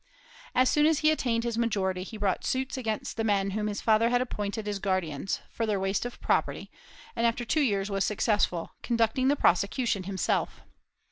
As 0.55 0.67
soon 0.67 0.87
as 0.87 1.01
he 1.01 1.11
attained 1.11 1.43
his 1.43 1.59
majority, 1.59 2.01
he 2.01 2.17
brought 2.17 2.43
suits 2.43 2.75
against 2.75 3.17
the 3.17 3.23
men 3.23 3.51
whom 3.51 3.67
his 3.67 3.81
father 3.81 4.09
had 4.09 4.19
appointed 4.19 4.65
his 4.65 4.79
guardians, 4.79 5.41
for 5.51 5.67
their 5.67 5.79
waste 5.79 6.07
of 6.07 6.19
property, 6.19 6.71
and 7.15 7.27
after 7.27 7.45
two 7.45 7.61
years 7.61 7.91
was 7.91 8.03
successful, 8.03 8.71
conducting 8.81 9.27
the 9.27 9.35
prosecution 9.35 10.05
himself. 10.05 10.61